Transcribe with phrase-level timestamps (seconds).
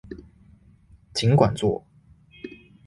[1.13, 1.85] 儘管做